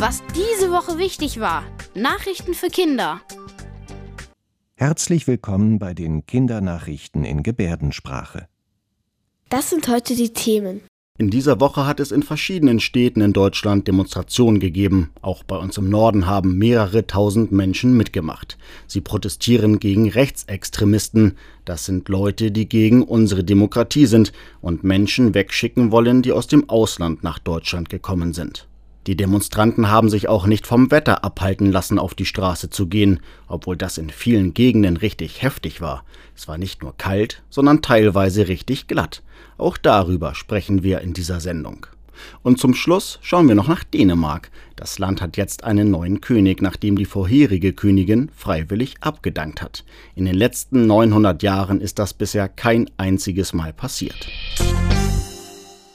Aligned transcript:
Was 0.00 0.22
diese 0.34 0.70
Woche 0.70 0.96
wichtig 0.96 1.40
war. 1.40 1.62
Nachrichten 1.94 2.54
für 2.54 2.68
Kinder. 2.68 3.20
Herzlich 4.74 5.26
willkommen 5.26 5.78
bei 5.78 5.92
den 5.92 6.24
Kindernachrichten 6.24 7.22
in 7.22 7.42
Gebärdensprache. 7.42 8.48
Das 9.50 9.68
sind 9.68 9.88
heute 9.88 10.16
die 10.16 10.32
Themen. 10.32 10.80
In 11.18 11.28
dieser 11.28 11.60
Woche 11.60 11.86
hat 11.86 12.00
es 12.00 12.12
in 12.12 12.22
verschiedenen 12.22 12.80
Städten 12.80 13.20
in 13.20 13.34
Deutschland 13.34 13.88
Demonstrationen 13.88 14.58
gegeben. 14.58 15.10
Auch 15.20 15.44
bei 15.44 15.58
uns 15.58 15.76
im 15.76 15.90
Norden 15.90 16.26
haben 16.26 16.56
mehrere 16.56 17.06
tausend 17.06 17.52
Menschen 17.52 17.94
mitgemacht. 17.94 18.56
Sie 18.86 19.02
protestieren 19.02 19.80
gegen 19.80 20.08
Rechtsextremisten. 20.08 21.36
Das 21.66 21.84
sind 21.84 22.08
Leute, 22.08 22.52
die 22.52 22.66
gegen 22.66 23.02
unsere 23.02 23.44
Demokratie 23.44 24.06
sind 24.06 24.32
und 24.62 24.82
Menschen 24.82 25.34
wegschicken 25.34 25.92
wollen, 25.92 26.22
die 26.22 26.32
aus 26.32 26.46
dem 26.46 26.70
Ausland 26.70 27.22
nach 27.22 27.38
Deutschland 27.38 27.90
gekommen 27.90 28.32
sind. 28.32 28.66
Die 29.06 29.16
Demonstranten 29.16 29.90
haben 29.90 30.10
sich 30.10 30.28
auch 30.28 30.46
nicht 30.46 30.66
vom 30.66 30.90
Wetter 30.90 31.24
abhalten 31.24 31.72
lassen, 31.72 31.98
auf 31.98 32.14
die 32.14 32.26
Straße 32.26 32.68
zu 32.68 32.86
gehen, 32.86 33.20
obwohl 33.48 33.76
das 33.76 33.96
in 33.96 34.10
vielen 34.10 34.52
Gegenden 34.52 34.98
richtig 34.98 35.42
heftig 35.42 35.80
war. 35.80 36.04
Es 36.36 36.48
war 36.48 36.58
nicht 36.58 36.82
nur 36.82 36.96
kalt, 36.96 37.42
sondern 37.48 37.80
teilweise 37.80 38.48
richtig 38.48 38.86
glatt. 38.88 39.22
Auch 39.56 39.78
darüber 39.78 40.34
sprechen 40.34 40.82
wir 40.82 41.00
in 41.00 41.14
dieser 41.14 41.40
Sendung. 41.40 41.86
Und 42.42 42.58
zum 42.58 42.74
Schluss 42.74 43.18
schauen 43.22 43.48
wir 43.48 43.54
noch 43.54 43.68
nach 43.68 43.84
Dänemark. 43.84 44.50
Das 44.76 44.98
Land 44.98 45.22
hat 45.22 45.38
jetzt 45.38 45.64
einen 45.64 45.90
neuen 45.90 46.20
König, 46.20 46.60
nachdem 46.60 46.96
die 46.96 47.06
vorherige 47.06 47.72
Königin 47.72 48.30
freiwillig 48.34 48.96
abgedankt 49.00 49.62
hat. 49.62 49.84
In 50.14 50.26
den 50.26 50.34
letzten 50.34 50.86
900 50.86 51.42
Jahren 51.42 51.80
ist 51.80 51.98
das 51.98 52.12
bisher 52.12 52.48
kein 52.48 52.90
einziges 52.98 53.54
Mal 53.54 53.72
passiert. 53.72 54.28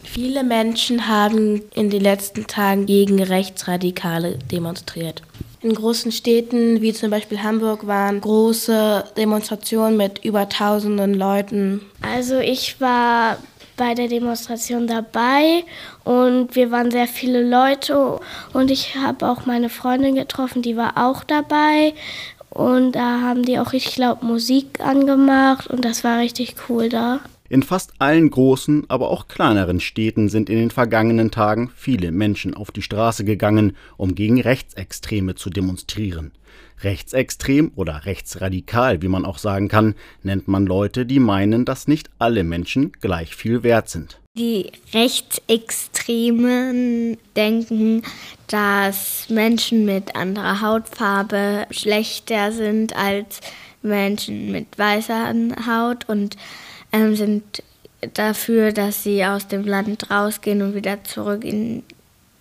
Viele 0.06 0.44
Menschen 0.44 1.08
haben 1.08 1.64
in 1.74 1.90
den 1.90 2.02
letzten 2.02 2.48
Tagen 2.48 2.86
gegen 2.86 3.22
Rechtsradikale 3.22 4.38
demonstriert. 4.52 5.22
In 5.62 5.74
großen 5.74 6.12
Städten 6.12 6.82
wie 6.82 6.94
zum 6.94 7.10
Beispiel 7.10 7.42
Hamburg 7.42 7.88
waren 7.88 8.22
große 8.22 9.04
Demonstrationen 9.18 9.98
mit 9.98 10.24
über 10.24 10.48
tausenden 10.48 11.16
Leuten. 11.16 11.82
Also 12.02 12.38
ich 12.38 12.80
war 12.80 13.38
bei 13.76 13.94
der 13.94 14.08
Demonstration 14.08 14.88
dabei 14.88 15.64
und 16.04 16.56
wir 16.56 16.72
waren 16.72 16.92
sehr 16.92 17.08
viele 17.08 17.42
Leute 17.48 18.20
und 18.54 18.72
ich 18.72 18.96
habe 18.96 19.28
auch 19.28 19.46
meine 19.46 19.70
Freundin 19.70 20.16
getroffen, 20.16 20.62
die 20.62 20.78
war 20.78 20.94
auch 20.96 21.24
dabei 21.24 21.94
und 22.52 22.94
da 22.94 23.22
haben 23.22 23.44
die 23.44 23.60
auch 23.60 23.74
richtig 23.74 23.98
laut 23.98 24.24
Musik 24.24 24.80
angemacht 24.80 25.68
und 25.68 25.84
das 25.84 26.04
war 26.04 26.20
richtig 26.20 26.56
cool 26.70 26.90
da. 26.90 27.20
In 27.48 27.62
fast 27.62 27.94
allen 28.00 28.32
großen, 28.32 28.90
aber 28.90 29.12
auch 29.12 29.28
kleineren 29.28 29.80
Städten 29.80 30.30
sind 30.30 30.50
in 30.50 30.58
den 30.58 30.72
vergangenen 30.72 31.30
Tagen 31.30 31.70
viele 31.76 32.12
Menschen 32.12 32.56
auf 32.56 32.72
die 32.72 32.82
Straße 32.82 33.24
gegangen, 33.24 33.78
um 33.98 34.16
gegen 34.16 34.42
Rechtsextreme 34.42 35.36
zu 35.36 35.52
demonstrieren. 35.52 36.32
Rechtsextrem 36.82 37.72
oder 37.76 38.06
rechtsradikal, 38.06 39.04
wie 39.04 39.10
man 39.10 39.26
auch 39.26 39.38
sagen 39.38 39.68
kann, 39.68 39.94
nennt 40.24 40.48
man 40.48 40.66
Leute, 40.66 41.06
die 41.06 41.20
meinen, 41.20 41.66
dass 41.66 41.88
nicht 41.88 42.10
alle 42.18 42.44
Menschen 42.44 42.94
gleich 43.00 43.36
viel 43.36 43.62
wert 43.62 43.90
sind. 43.90 44.20
Die 44.36 44.72
Rechtsextremen 44.92 47.20
denken, 47.36 48.02
dass 48.48 49.30
Menschen 49.30 49.86
mit 49.86 50.16
anderer 50.16 50.62
Hautfarbe 50.62 51.68
schlechter 51.70 52.52
sind 52.52 52.96
als 52.96 53.40
Menschen 53.84 54.52
mit 54.52 54.76
weißer 54.78 55.32
Haut 55.68 56.10
und 56.10 56.36
ähm, 56.96 57.16
sind 57.16 57.64
dafür, 58.14 58.72
dass 58.72 59.04
sie 59.04 59.26
aus 59.26 59.48
dem 59.48 59.64
Land 59.64 60.10
rausgehen 60.10 60.62
und 60.62 60.76
wieder 60.76 61.04
zurück 61.04 61.44
in 61.44 61.84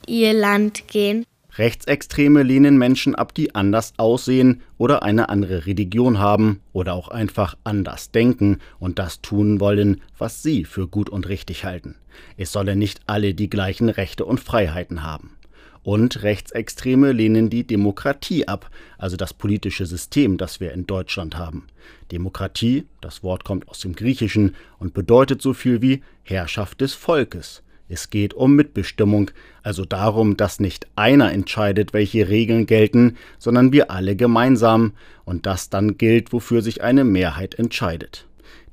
ihr 0.07 0.33
Land 0.33 0.89
gehen. 0.89 1.25
Rechtsextreme 1.57 2.43
lehnen 2.43 2.79
Menschen 2.79 3.15
ab, 3.15 3.33
die 3.33 3.55
anders 3.55 3.95
aussehen 3.97 4.63
oder 4.77 5.05
eine 5.05 5.29
andere 5.29 5.67
Religion 5.67 6.19
haben 6.19 6.61
oder 6.73 6.95
auch 6.95 7.09
einfach 7.09 7.57
anders 7.63 8.11
denken 8.11 8.59
und 8.81 8.99
das 8.99 9.21
tun 9.21 9.61
wollen, 9.61 10.01
was 10.19 10.43
sie 10.43 10.65
für 10.65 10.89
gut 10.89 11.09
und 11.09 11.29
richtig 11.29 11.65
halten. 11.65 11.95
Es 12.37 12.51
sollen 12.51 12.79
nicht 12.79 13.03
alle 13.07 13.35
die 13.35 13.49
gleichen 13.49 13.89
Rechte 13.89 14.25
und 14.25 14.41
Freiheiten 14.41 15.05
haben. 15.05 15.37
Und 15.85 16.23
Rechtsextreme 16.23 17.13
lehnen 17.13 17.51
die 17.51 17.67
Demokratie 17.67 18.49
ab, 18.49 18.71
also 18.97 19.17
das 19.19 19.35
politische 19.35 19.85
System, 19.85 20.39
das 20.39 20.59
wir 20.59 20.73
in 20.73 20.87
Deutschland 20.87 21.37
haben. 21.37 21.67
Demokratie, 22.11 22.87
das 23.03 23.23
Wort 23.23 23.45
kommt 23.45 23.69
aus 23.69 23.81
dem 23.81 23.95
Griechischen 23.95 24.57
und 24.79 24.95
bedeutet 24.95 25.43
so 25.43 25.53
viel 25.53 25.83
wie 25.83 26.03
Herrschaft 26.23 26.81
des 26.81 26.95
Volkes. 26.95 27.63
Es 27.87 28.09
geht 28.09 28.33
um 28.33 28.57
Mitbestimmung, 28.57 29.31
also 29.63 29.85
darum, 29.85 30.39
dass 30.39 30.59
nicht 30.59 30.87
einer 30.97 31.33
entscheidet, 31.33 31.93
welche 31.93 32.31
Regeln 32.31 32.65
gelten, 32.65 33.19
sondern 33.39 33.71
wir 33.71 33.91
alle 33.91 34.17
gemeinsam 34.17 34.95
und 35.27 35.45
das 35.45 35.69
dann 35.69 35.99
gilt, 35.99 36.33
wofür 36.33 36.63
sich 36.63 36.83
eine 36.83 37.05
Mehrheit 37.05 37.57
entscheidet. 37.57 38.27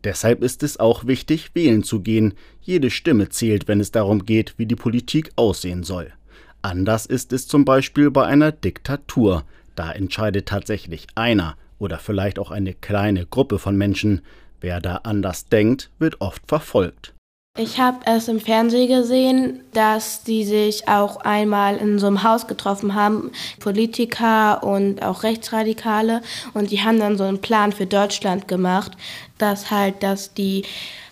Deshalb 0.06 0.42
ist 0.42 0.64
es 0.64 0.80
auch 0.80 1.06
wichtig, 1.08 1.52
wählen 1.54 1.84
zu 1.84 2.00
gehen. 2.00 2.36
Jede 2.62 2.90
Stimme 2.90 3.28
zählt, 3.28 3.68
wenn 3.68 3.82
es 3.82 3.92
darum 3.92 4.26
geht, 4.26 4.54
wie 4.58 4.66
die 4.66 4.78
Politik 4.78 5.32
aussehen 5.36 5.84
soll. 5.84 6.14
Anders 6.62 7.06
ist 7.08 7.34
es 7.34 7.48
zum 7.48 7.66
Beispiel 7.66 8.12
bei 8.12 8.26
einer 8.26 8.52
Diktatur. 8.52 9.46
Da 9.76 9.92
entscheidet 9.92 10.48
tatsächlich 10.48 11.08
einer 11.16 11.56
oder 11.80 11.98
vielleicht 11.98 12.38
auch 12.38 12.52
eine 12.52 12.74
kleine 12.74 13.26
Gruppe 13.26 13.58
von 13.58 13.76
Menschen. 13.76 14.22
Wer 14.60 14.80
da 14.80 14.98
anders 14.98 15.46
denkt, 15.46 15.90
wird 15.98 16.22
oft 16.22 16.44
verfolgt. 16.48 17.14
Ich 17.58 17.82
habe 17.82 17.98
es 18.06 18.30
im 18.30 18.40
Fernsehen 18.40 18.88
gesehen, 18.88 19.60
dass 19.74 20.24
die 20.24 20.46
sich 20.46 20.88
auch 20.88 21.18
einmal 21.18 21.76
in 21.76 22.00
so 22.00 22.08
einem 22.08 22.24
Haus 22.24 22.48
getroffen 22.48 22.96
haben, 22.96 23.32
Politiker 23.60 24.64
und 24.64 25.04
auch 25.04 25.24
Rechtsradikale, 25.24 26.22
und 26.54 26.72
die 26.72 26.82
haben 26.82 26.98
dann 26.98 27.18
so 27.18 27.26
einen 27.26 27.42
Plan 27.42 27.74
für 27.74 27.86
Deutschland 27.86 28.48
gemacht, 28.48 28.94
dass 29.38 29.70
halt, 29.70 30.02
dass 30.02 30.34
die 30.34 30.64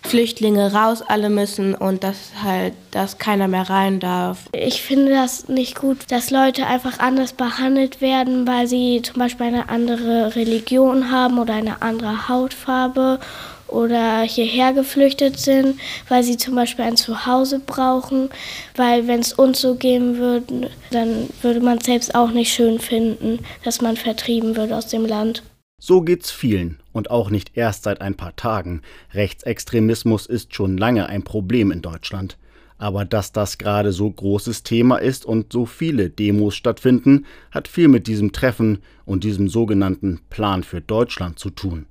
Flüchtlinge 0.02 0.72
raus 0.72 1.02
alle 1.06 1.28
müssen 1.28 1.74
und 1.74 2.04
dass 2.04 2.30
halt, 2.42 2.72
dass 2.90 3.18
keiner 3.18 3.46
mehr 3.46 3.68
rein 3.68 4.00
darf. 4.00 4.46
Ich 4.52 4.80
finde 4.80 5.12
das 5.12 5.48
nicht 5.48 5.78
gut, 5.78 6.10
dass 6.10 6.30
Leute 6.30 6.66
einfach 6.66 7.00
anders 7.00 7.34
behandelt 7.34 8.00
werden, 8.00 8.46
weil 8.46 8.66
sie 8.66 9.02
zum 9.02 9.18
Beispiel 9.18 9.44
eine 9.44 9.68
andere 9.68 10.34
Religion 10.36 11.10
haben 11.10 11.38
oder 11.38 11.52
eine 11.52 11.82
andere 11.82 12.30
Hautfarbe 12.30 13.20
oder 13.70 14.22
hierher 14.22 14.72
geflüchtet 14.72 15.38
sind, 15.38 15.78
weil 16.08 16.22
sie 16.22 16.36
zum 16.36 16.54
Beispiel 16.54 16.84
ein 16.84 16.96
Zuhause 16.96 17.60
brauchen. 17.60 18.30
Weil 18.76 19.06
wenn 19.06 19.20
es 19.20 19.32
uns 19.32 19.60
so 19.60 19.74
gehen 19.74 20.18
würde, 20.18 20.70
dann 20.90 21.28
würde 21.42 21.60
man 21.60 21.78
es 21.78 21.86
selbst 21.86 22.14
auch 22.14 22.30
nicht 22.30 22.52
schön 22.52 22.78
finden, 22.78 23.40
dass 23.64 23.80
man 23.80 23.96
vertrieben 23.96 24.56
wird 24.56 24.72
aus 24.72 24.88
dem 24.88 25.06
Land. 25.06 25.42
So 25.82 26.02
geht's 26.02 26.30
vielen 26.30 26.78
und 26.92 27.10
auch 27.10 27.30
nicht 27.30 27.56
erst 27.56 27.84
seit 27.84 28.02
ein 28.02 28.14
paar 28.14 28.36
Tagen. 28.36 28.82
Rechtsextremismus 29.14 30.26
ist 30.26 30.54
schon 30.54 30.76
lange 30.76 31.08
ein 31.08 31.22
Problem 31.24 31.70
in 31.70 31.80
Deutschland. 31.80 32.36
Aber 32.76 33.04
dass 33.04 33.32
das 33.32 33.58
gerade 33.58 33.92
so 33.92 34.10
großes 34.10 34.62
Thema 34.62 34.96
ist 34.96 35.24
und 35.24 35.52
so 35.52 35.66
viele 35.66 36.08
Demos 36.08 36.54
stattfinden, 36.54 37.26
hat 37.50 37.68
viel 37.68 37.88
mit 37.88 38.06
diesem 38.06 38.32
Treffen 38.32 38.78
und 39.04 39.24
diesem 39.24 39.48
sogenannten 39.48 40.20
Plan 40.30 40.64
für 40.64 40.80
Deutschland 40.80 41.38
zu 41.38 41.50
tun. 41.50 41.86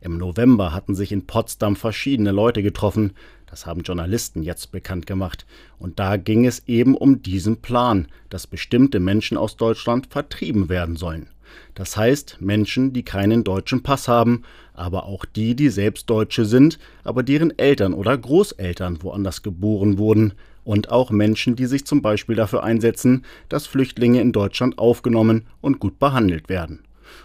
Im 0.00 0.16
November 0.16 0.72
hatten 0.72 0.94
sich 0.94 1.10
in 1.12 1.26
Potsdam 1.26 1.74
verschiedene 1.76 2.30
Leute 2.30 2.62
getroffen, 2.62 3.12
das 3.46 3.66
haben 3.66 3.82
Journalisten 3.82 4.42
jetzt 4.42 4.70
bekannt 4.70 5.06
gemacht, 5.06 5.46
und 5.78 5.98
da 5.98 6.16
ging 6.16 6.46
es 6.46 6.68
eben 6.68 6.96
um 6.96 7.22
diesen 7.22 7.62
Plan, 7.62 8.06
dass 8.28 8.46
bestimmte 8.46 9.00
Menschen 9.00 9.36
aus 9.36 9.56
Deutschland 9.56 10.06
vertrieben 10.06 10.68
werden 10.68 10.96
sollen. 10.96 11.28
Das 11.74 11.96
heißt 11.96 12.38
Menschen, 12.40 12.92
die 12.92 13.04
keinen 13.04 13.42
deutschen 13.42 13.82
Pass 13.82 14.06
haben, 14.06 14.42
aber 14.74 15.06
auch 15.06 15.24
die, 15.24 15.56
die 15.56 15.70
selbst 15.70 16.10
Deutsche 16.10 16.44
sind, 16.44 16.78
aber 17.04 17.22
deren 17.22 17.58
Eltern 17.58 17.94
oder 17.94 18.16
Großeltern 18.16 19.02
woanders 19.02 19.42
geboren 19.42 19.98
wurden, 19.98 20.34
und 20.64 20.90
auch 20.90 21.10
Menschen, 21.10 21.56
die 21.56 21.64
sich 21.64 21.86
zum 21.86 22.02
Beispiel 22.02 22.36
dafür 22.36 22.62
einsetzen, 22.62 23.24
dass 23.48 23.66
Flüchtlinge 23.66 24.20
in 24.20 24.32
Deutschland 24.32 24.76
aufgenommen 24.76 25.46
und 25.62 25.80
gut 25.80 25.98
behandelt 25.98 26.50
werden. 26.50 26.80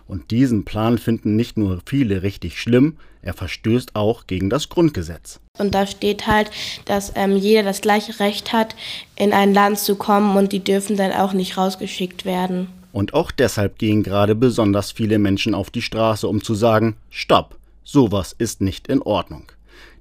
Und 0.07 0.31
diesen 0.31 0.65
Plan 0.65 0.97
finden 0.97 1.35
nicht 1.35 1.57
nur 1.57 1.81
viele 1.85 2.23
richtig 2.23 2.59
schlimm, 2.59 2.97
er 3.21 3.33
verstößt 3.33 3.95
auch 3.95 4.27
gegen 4.27 4.49
das 4.49 4.69
Grundgesetz. 4.69 5.39
Und 5.57 5.73
da 5.73 5.87
steht 5.87 6.27
halt, 6.27 6.51
dass 6.85 7.13
ähm, 7.15 7.37
jeder 7.37 7.63
das 7.63 7.81
gleiche 7.81 8.19
Recht 8.19 8.51
hat, 8.51 8.75
in 9.15 9.31
ein 9.33 9.53
Land 9.53 9.79
zu 9.79 9.95
kommen 9.95 10.35
und 10.35 10.51
die 10.51 10.63
dürfen 10.63 10.97
dann 10.97 11.13
auch 11.13 11.33
nicht 11.33 11.57
rausgeschickt 11.57 12.25
werden. 12.25 12.67
Und 12.91 13.13
auch 13.13 13.31
deshalb 13.31 13.79
gehen 13.79 14.03
gerade 14.03 14.35
besonders 14.35 14.91
viele 14.91 15.17
Menschen 15.19 15.55
auf 15.55 15.71
die 15.71 15.81
Straße, 15.81 16.27
um 16.27 16.43
zu 16.43 16.53
sagen, 16.53 16.97
Stopp, 17.09 17.57
sowas 17.83 18.35
ist 18.37 18.61
nicht 18.61 18.87
in 18.87 19.01
Ordnung. 19.01 19.51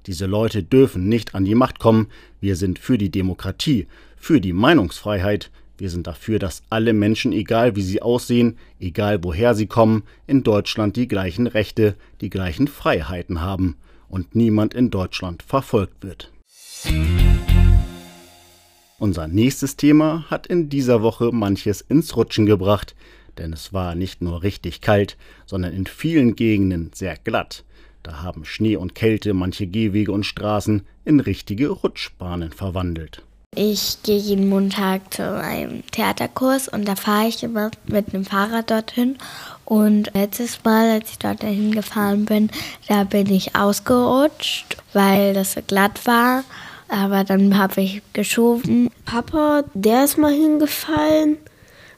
Diese 0.05 0.25
Leute 0.25 0.63
dürfen 0.63 1.07
nicht 1.07 1.33
an 1.33 1.45
die 1.45 1.55
Macht 1.55 1.79
kommen, 1.79 2.09
wir 2.41 2.55
sind 2.55 2.77
für 2.77 2.97
die 2.97 3.09
Demokratie, 3.09 3.87
für 4.17 4.41
die 4.41 4.53
Meinungsfreiheit, 4.53 5.49
wir 5.83 5.89
sind 5.89 6.07
dafür, 6.07 6.39
dass 6.39 6.63
alle 6.69 6.93
Menschen, 6.93 7.33
egal 7.33 7.75
wie 7.75 7.81
sie 7.81 8.01
aussehen, 8.01 8.57
egal 8.79 9.21
woher 9.21 9.53
sie 9.53 9.67
kommen, 9.67 10.03
in 10.27 10.41
Deutschland 10.41 10.95
die 10.95 11.09
gleichen 11.09 11.45
Rechte, 11.45 11.97
die 12.21 12.29
gleichen 12.29 12.69
Freiheiten 12.69 13.41
haben 13.41 13.75
und 14.07 14.33
niemand 14.33 14.73
in 14.73 14.91
Deutschland 14.91 15.43
verfolgt 15.43 16.01
wird. 16.01 16.31
Unser 18.97 19.27
nächstes 19.27 19.75
Thema 19.75 20.23
hat 20.29 20.47
in 20.47 20.69
dieser 20.69 21.01
Woche 21.01 21.33
manches 21.33 21.81
ins 21.81 22.15
Rutschen 22.15 22.45
gebracht, 22.45 22.95
denn 23.37 23.51
es 23.51 23.73
war 23.73 23.93
nicht 23.93 24.21
nur 24.21 24.41
richtig 24.41 24.79
kalt, 24.79 25.17
sondern 25.45 25.73
in 25.73 25.85
vielen 25.85 26.37
Gegenden 26.37 26.91
sehr 26.93 27.17
glatt. 27.17 27.65
Da 28.03 28.21
haben 28.21 28.45
Schnee 28.45 28.77
und 28.77 28.95
Kälte 28.95 29.33
manche 29.33 29.67
Gehwege 29.67 30.13
und 30.13 30.25
Straßen 30.25 30.83
in 31.03 31.19
richtige 31.19 31.67
Rutschbahnen 31.67 32.53
verwandelt. 32.53 33.21
Ich 33.55 34.01
gehe 34.03 34.17
jeden 34.17 34.49
Montag 34.49 35.13
zu 35.13 35.39
einem 35.39 35.83
Theaterkurs 35.91 36.67
und 36.67 36.87
da 36.87 36.95
fahre 36.95 37.27
ich 37.27 37.43
immer 37.43 37.71
mit 37.85 38.13
einem 38.13 38.25
Fahrrad 38.25 38.71
dorthin. 38.71 39.17
Und 39.65 40.11
letztes 40.13 40.63
Mal, 40.63 40.89
als 40.89 41.11
ich 41.11 41.19
dorthin 41.19 41.71
gefahren 41.71 42.25
bin, 42.25 42.49
da 42.87 43.03
bin 43.03 43.27
ich 43.27 43.55
ausgerutscht, 43.55 44.77
weil 44.93 45.33
das 45.33 45.53
so 45.53 45.61
glatt 45.65 46.05
war. 46.05 46.43
Aber 46.87 47.23
dann 47.23 47.57
habe 47.57 47.81
ich 47.81 48.01
geschoben. 48.13 48.89
Papa, 49.05 49.63
der 49.73 50.03
ist 50.03 50.17
mal 50.17 50.33
hingefallen, 50.33 51.37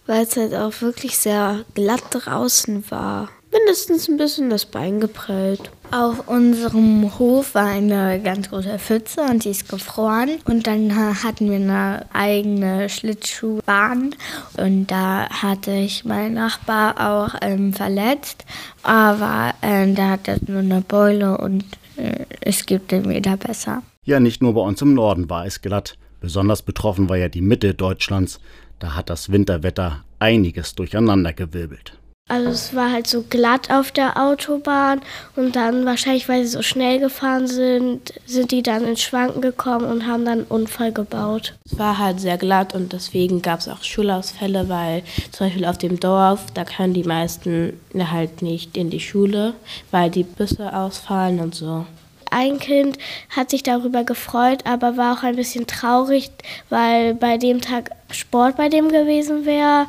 weil 0.06 0.24
es 0.24 0.38
halt 0.38 0.54
auch 0.54 0.81
wirklich 0.81 1.18
sehr 1.18 1.66
glatt 1.74 2.04
draußen 2.12 2.90
war 2.92 3.30
mindestens 3.57 4.07
ein 4.07 4.18
bisschen 4.18 4.50
das 4.50 4.66
Bein 4.66 5.00
geprellt. 5.00 5.72
Auf 5.92 6.28
unserem 6.28 7.18
Hof 7.18 7.56
war 7.56 7.68
eine 7.68 8.19
ganz 8.22 8.50
große 8.50 8.80
Pfütze 8.80 9.22
und 9.22 9.46
die 9.46 9.52
ist 9.52 9.69
gefroren. 9.69 10.31
Und 10.46 10.68
dann 10.68 10.96
hatten 11.24 11.50
wir 11.50 11.57
eine 11.57 12.06
eigene 12.13 12.90
Schlittschuhbahn. 12.90 14.16
Und 14.57 14.88
da 14.88 15.30
hatte 15.30 15.72
ich 15.72 16.06
meinen 16.06 16.36
Nachbar 16.36 16.96
auch 17.00 17.36
ähm, 17.42 17.74
verletzt. 17.74 18.46
Aber 18.84 19.54
äh, 19.62 19.92
der 19.94 20.10
hatte 20.12 20.40
nur 20.48 20.60
eine 20.60 20.81
Beule 20.81 21.38
und 21.38 21.63
äh, 21.98 22.25
es 22.42 22.66
gibt 22.66 22.92
ihm 22.92 23.08
wieder 23.10 23.38
besser. 23.38 23.84
Ja, 24.04 24.19
nicht 24.19 24.42
nur 24.42 24.54
bei 24.54 24.62
uns 24.62 24.81
im 24.81 24.94
Norden 24.94 25.30
war 25.30 25.46
es 25.46 25.62
glatt. 25.62 25.98
Besonders 26.19 26.62
betroffen 26.62 27.10
war 27.10 27.18
ja 27.18 27.30
die 27.30 27.42
Mitte 27.42 27.74
Deutschlands. 27.74 28.40
Da 28.80 28.96
hat 28.96 29.10
das 29.10 29.31
Winterwetter 29.31 30.04
einiges 30.19 30.75
durcheinandergewirbelt. 30.75 31.98
Also 32.27 32.50
es 32.50 32.74
war 32.74 32.92
halt 32.92 33.06
so 33.06 33.22
glatt 33.22 33.69
auf 33.69 33.92
der 33.92 34.19
Autobahn 34.19 35.01
und 35.36 35.56
dann 35.56 35.86
wahrscheinlich, 35.86 36.27
weil 36.27 36.44
sie 36.44 36.50
so 36.50 36.63
schnell 36.63 37.00
gefahren 37.00 37.45
sind, 37.45 38.13
sind 38.25 38.50
die 38.50 38.63
dann 38.63 38.83
ins 38.83 39.04
Schwanken 39.04 39.42
gekommen 39.42 39.86
und 39.86 40.07
haben 40.07 40.25
dann 40.25 40.39
einen 40.39 40.48
Unfall 40.48 40.92
gebaut. 40.92 41.54
Es 41.66 41.77
war 41.77 42.00
halt 42.00 42.19
sehr 42.19 42.39
glatt 42.39 42.74
und 42.74 42.94
deswegen 42.94 43.44
gab 43.44 43.60
es 43.60 43.69
auch 43.69 43.83
Schulausfälle, 43.83 44.68
weil 44.69 45.04
zum 45.31 45.45
Beispiel 45.45 45.66
auf 45.66 45.77
dem 45.77 46.00
Dorf, 46.00 46.48
da 46.56 46.66
können 46.66 46.95
die 46.95 47.04
meisten 47.04 47.80
halt 47.94 48.42
nicht 48.42 48.75
in 48.75 48.89
die 48.89 49.00
Schule, 49.00 49.54
weil 49.92 50.10
die 50.10 50.24
Busse 50.24 50.75
ausfallen 50.75 51.39
und 51.39 51.54
so. 51.54 51.86
Ein 52.31 52.57
Kind 52.57 52.98
hat 53.30 53.51
sich 53.51 53.62
darüber 53.62 54.04
gefreut, 54.04 54.66
aber 54.66 54.98
war 54.98 55.16
auch 55.16 55.24
ein 55.24 55.36
bisschen 55.36 55.68
traurig, 55.68 56.31
weil 56.72 57.13
bei 57.13 57.38
dem 57.38 57.62
Tag 57.62 57.92
Sport 58.10 58.57
bei 58.57 58.68
dem 58.68 58.89
gewesen 58.89 59.45
wäre. 59.45 59.86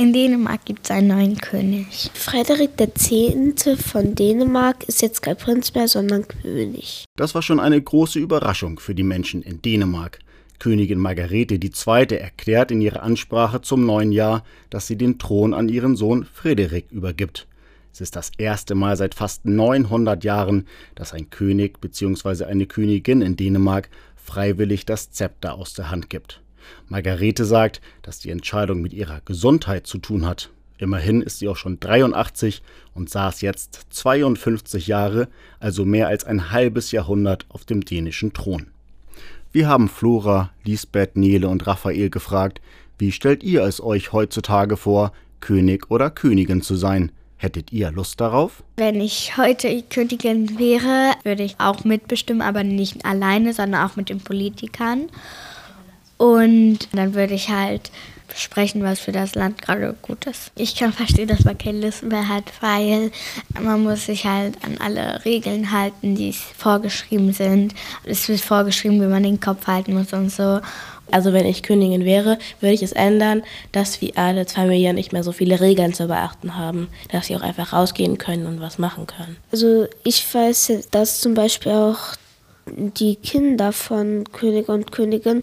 In 0.00 0.14
Dänemark 0.14 0.64
gibt 0.64 0.86
es 0.86 0.90
einen 0.90 1.08
neuen 1.08 1.36
König. 1.36 2.10
Frederik 2.14 2.70
X. 2.80 3.68
von 3.86 4.14
Dänemark 4.14 4.84
ist 4.84 5.02
jetzt 5.02 5.20
kein 5.20 5.36
Prinz 5.36 5.74
mehr, 5.74 5.88
sondern 5.88 6.26
König. 6.26 7.04
Das 7.16 7.34
war 7.34 7.42
schon 7.42 7.60
eine 7.60 7.78
große 7.78 8.18
Überraschung 8.18 8.80
für 8.80 8.94
die 8.94 9.02
Menschen 9.02 9.42
in 9.42 9.60
Dänemark. 9.60 10.20
Königin 10.58 10.98
Margarete 10.98 11.56
II. 11.56 12.16
erklärt 12.16 12.70
in 12.70 12.80
ihrer 12.80 13.02
Ansprache 13.02 13.60
zum 13.60 13.84
neuen 13.84 14.10
Jahr, 14.10 14.42
dass 14.70 14.86
sie 14.86 14.96
den 14.96 15.18
Thron 15.18 15.52
an 15.52 15.68
ihren 15.68 15.96
Sohn 15.96 16.24
Frederik 16.24 16.90
übergibt. 16.90 17.46
Es 17.92 18.00
ist 18.00 18.16
das 18.16 18.32
erste 18.38 18.74
Mal 18.74 18.96
seit 18.96 19.14
fast 19.14 19.44
900 19.44 20.24
Jahren, 20.24 20.66
dass 20.94 21.12
ein 21.12 21.28
König 21.28 21.78
bzw. 21.78 22.44
eine 22.44 22.64
Königin 22.64 23.20
in 23.20 23.36
Dänemark 23.36 23.90
freiwillig 24.16 24.86
das 24.86 25.10
Zepter 25.10 25.56
aus 25.56 25.74
der 25.74 25.90
Hand 25.90 26.08
gibt. 26.08 26.40
Margarete 26.88 27.44
sagt, 27.44 27.80
dass 28.02 28.18
die 28.18 28.30
Entscheidung 28.30 28.80
mit 28.80 28.92
ihrer 28.92 29.20
Gesundheit 29.24 29.86
zu 29.86 29.98
tun 29.98 30.26
hat. 30.26 30.50
Immerhin 30.78 31.20
ist 31.20 31.38
sie 31.38 31.48
auch 31.48 31.56
schon 31.56 31.78
83 31.78 32.62
und 32.94 33.10
saß 33.10 33.42
jetzt 33.42 33.86
52 33.90 34.86
Jahre, 34.86 35.28
also 35.58 35.84
mehr 35.84 36.08
als 36.08 36.24
ein 36.24 36.50
halbes 36.50 36.90
Jahrhundert 36.90 37.44
auf 37.50 37.64
dem 37.64 37.84
dänischen 37.84 38.32
Thron. 38.32 38.68
Wir 39.52 39.68
haben 39.68 39.88
Flora, 39.88 40.50
Lisbeth, 40.64 41.16
Nele 41.16 41.48
und 41.48 41.66
Raphael 41.66 42.08
gefragt, 42.08 42.60
wie 42.98 43.12
stellt 43.12 43.42
ihr 43.42 43.62
es 43.62 43.82
euch 43.82 44.12
heutzutage 44.12 44.76
vor, 44.76 45.12
König 45.40 45.90
oder 45.90 46.10
Königin 46.10 46.62
zu 46.62 46.76
sein? 46.76 47.12
Hättet 47.36 47.72
ihr 47.72 47.90
Lust 47.90 48.20
darauf? 48.20 48.62
Wenn 48.76 49.00
ich 49.00 49.36
heute 49.38 49.82
Königin 49.88 50.58
wäre, 50.58 51.14
würde 51.24 51.42
ich 51.42 51.56
auch 51.58 51.84
mitbestimmen, 51.84 52.42
aber 52.42 52.64
nicht 52.64 53.04
alleine, 53.06 53.54
sondern 53.54 53.88
auch 53.88 53.96
mit 53.96 54.10
den 54.10 54.20
Politikern. 54.20 55.08
Und 56.20 56.80
dann 56.92 57.14
würde 57.14 57.32
ich 57.32 57.48
halt 57.48 57.90
sprechen, 58.36 58.82
was 58.82 59.00
für 59.00 59.10
das 59.10 59.34
Land 59.34 59.62
gerade 59.62 59.94
gut 60.02 60.26
ist. 60.26 60.52
Ich 60.54 60.76
kann 60.76 60.92
verstehen, 60.92 61.28
dass 61.28 61.44
man 61.44 61.56
keine 61.56 61.80
Lust 61.80 62.02
mehr 62.02 62.28
hat, 62.28 62.44
weil 62.60 63.10
man 63.58 63.82
muss 63.82 64.04
sich 64.04 64.26
halt 64.26 64.54
an 64.62 64.76
alle 64.80 65.24
Regeln 65.24 65.72
halten, 65.72 66.16
die 66.16 66.34
vorgeschrieben 66.34 67.32
sind. 67.32 67.74
Es 68.04 68.28
wird 68.28 68.40
vorgeschrieben, 68.40 69.00
wie 69.00 69.06
man 69.06 69.22
den 69.22 69.40
Kopf 69.40 69.66
halten 69.66 69.94
muss 69.94 70.12
und 70.12 70.30
so. 70.30 70.60
Also 71.10 71.32
wenn 71.32 71.46
ich 71.46 71.62
Königin 71.62 72.04
wäre, 72.04 72.38
würde 72.60 72.74
ich 72.74 72.82
es 72.82 72.92
ändern, 72.92 73.42
dass 73.72 74.02
wir 74.02 74.18
alle 74.18 74.44
Familien 74.44 74.96
nicht 74.96 75.14
mehr 75.14 75.24
so 75.24 75.32
viele 75.32 75.58
Regeln 75.58 75.94
zu 75.94 76.06
beachten 76.06 76.54
haben, 76.54 76.88
dass 77.10 77.28
sie 77.28 77.36
auch 77.36 77.40
einfach 77.40 77.72
rausgehen 77.72 78.18
können 78.18 78.44
und 78.44 78.60
was 78.60 78.76
machen 78.76 79.06
können. 79.06 79.38
Also 79.52 79.86
ich 80.04 80.22
weiß, 80.32 80.86
dass 80.90 81.22
zum 81.22 81.32
Beispiel 81.32 81.72
auch 81.72 82.14
die 82.76 83.16
Kinder 83.16 83.72
von 83.72 84.24
König 84.32 84.68
und 84.68 84.92
Königin 84.92 85.42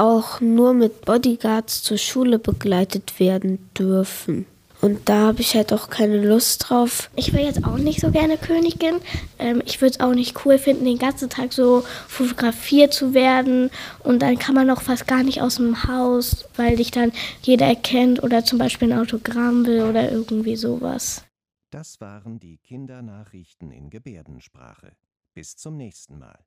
auch 0.00 0.40
nur 0.40 0.72
mit 0.72 1.02
Bodyguards 1.04 1.82
zur 1.82 1.98
Schule 1.98 2.38
begleitet 2.38 3.20
werden 3.20 3.70
dürfen. 3.78 4.46
Und 4.80 5.10
da 5.10 5.26
habe 5.26 5.42
ich 5.42 5.54
halt 5.54 5.74
auch 5.74 5.90
keine 5.90 6.24
Lust 6.26 6.70
drauf. 6.70 7.10
Ich 7.14 7.34
will 7.34 7.42
jetzt 7.44 7.64
auch 7.64 7.76
nicht 7.76 8.00
so 8.00 8.10
gerne 8.10 8.38
Königin. 8.38 8.96
Ähm, 9.38 9.62
ich 9.66 9.82
würde 9.82 9.92
es 9.92 10.00
auch 10.00 10.14
nicht 10.14 10.46
cool 10.46 10.56
finden, 10.56 10.86
den 10.86 10.98
ganzen 10.98 11.28
Tag 11.28 11.52
so 11.52 11.84
fotografiert 12.08 12.94
zu 12.94 13.12
werden. 13.12 13.70
Und 14.02 14.22
dann 14.22 14.38
kann 14.38 14.54
man 14.54 14.70
auch 14.70 14.80
fast 14.80 15.06
gar 15.06 15.22
nicht 15.22 15.42
aus 15.42 15.56
dem 15.56 15.84
Haus, 15.84 16.46
weil 16.56 16.76
dich 16.76 16.90
dann 16.90 17.12
jeder 17.42 17.66
erkennt 17.66 18.22
oder 18.22 18.42
zum 18.42 18.58
Beispiel 18.58 18.90
ein 18.90 18.98
Autogramm 18.98 19.66
will 19.66 19.82
oder 19.82 20.10
irgendwie 20.10 20.56
sowas. 20.56 21.24
Das 21.70 22.00
waren 22.00 22.40
die 22.40 22.56
Kindernachrichten 22.56 23.70
in 23.70 23.90
Gebärdensprache. 23.90 24.92
Bis 25.34 25.56
zum 25.56 25.76
nächsten 25.76 26.18
Mal. 26.18 26.38